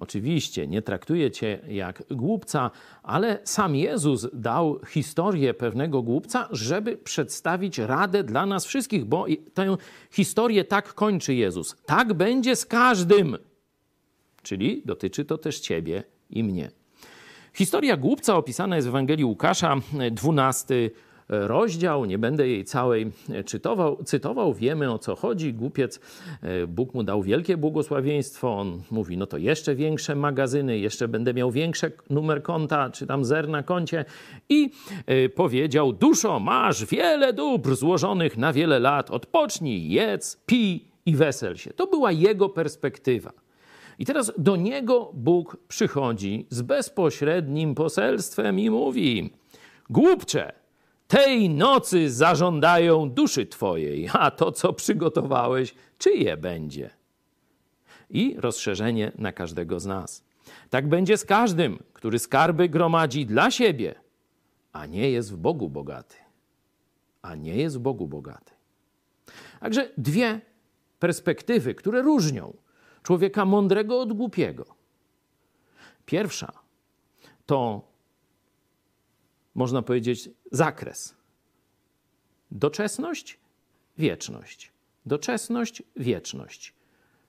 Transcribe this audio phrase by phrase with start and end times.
[0.00, 2.70] Oczywiście nie traktuje cię jak głupca,
[3.02, 9.76] ale sam Jezus dał historię pewnego głupca, żeby przedstawić radę dla nas wszystkich, bo tę
[10.10, 11.76] historię tak kończy Jezus.
[11.86, 13.36] Tak będzie z każdym.
[14.42, 16.70] Czyli dotyczy to też ciebie i mnie.
[17.54, 19.76] Historia głupca opisana jest w Ewangelii Łukasza,
[20.10, 20.90] 12
[21.30, 23.12] rozdział, nie będę jej całej
[23.46, 25.54] czytował, cytował, wiemy o co chodzi.
[25.54, 26.00] Głupiec,
[26.42, 31.34] e, Bóg mu dał wielkie błogosławieństwo, on mówi, no to jeszcze większe magazyny, jeszcze będę
[31.34, 34.04] miał większy numer konta, czy tam zer na koncie
[34.48, 34.70] i
[35.06, 41.56] e, powiedział, duszo, masz wiele dóbr złożonych na wiele lat, odpocznij, jedz, pij i wesel
[41.56, 41.70] się.
[41.72, 43.32] To była jego perspektywa.
[43.98, 49.30] I teraz do niego Bóg przychodzi z bezpośrednim poselstwem i mówi:
[49.90, 50.59] Głupcze,
[51.10, 56.90] tej nocy zażądają duszy Twojej, a to, co przygotowałeś, czyje będzie?
[58.10, 60.24] I rozszerzenie na każdego z nas.
[60.70, 63.94] Tak będzie z każdym, który skarby gromadzi dla siebie,
[64.72, 66.16] a nie jest w Bogu bogaty.
[67.22, 68.52] A nie jest w Bogu bogaty.
[69.60, 70.40] Także dwie
[70.98, 72.56] perspektywy, które różnią
[73.02, 74.64] człowieka mądrego od głupiego.
[76.06, 76.52] Pierwsza
[77.46, 77.89] to
[79.54, 81.14] można powiedzieć, zakres.
[82.50, 83.38] Doczesność,
[83.98, 84.72] wieczność.
[85.06, 86.74] Doczesność, wieczność.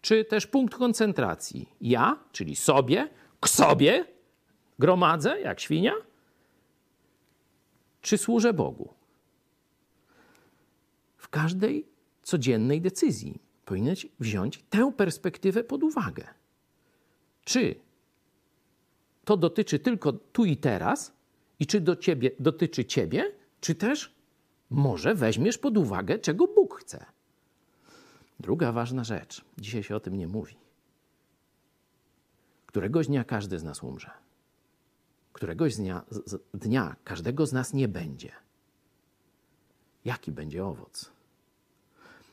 [0.00, 1.68] Czy też punkt koncentracji.
[1.80, 3.08] Ja, czyli sobie,
[3.40, 4.04] k sobie
[4.78, 5.92] gromadzę jak świnia,
[8.00, 8.94] czy służę Bogu?
[11.16, 11.86] W każdej
[12.22, 16.26] codziennej decyzji powinieneś wziąć tę perspektywę pod uwagę.
[17.44, 17.74] Czy
[19.24, 21.12] to dotyczy tylko tu i teraz,
[21.60, 24.14] i czy do ciebie, dotyczy ciebie, czy też
[24.70, 27.04] może weźmiesz pod uwagę, czego Bóg chce.
[28.40, 30.56] Druga ważna rzecz, dzisiaj się o tym nie mówi.
[32.66, 34.10] Któregoś dnia każdy z nas umrze.
[35.32, 36.04] Któregoś dnia,
[36.54, 38.32] dnia każdego z nas nie będzie.
[40.04, 41.12] Jaki będzie owoc?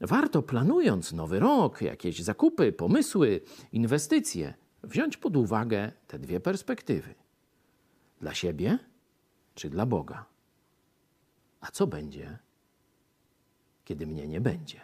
[0.00, 3.40] Warto planując nowy rok, jakieś zakupy, pomysły,
[3.72, 7.14] inwestycje, wziąć pod uwagę te dwie perspektywy.
[8.20, 8.78] Dla siebie
[9.56, 10.24] czy dla Boga.
[11.60, 12.38] A co będzie,
[13.84, 14.80] kiedy mnie nie będzie?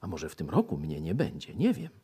[0.00, 1.54] A może w tym roku mnie nie będzie?
[1.54, 2.01] Nie wiem.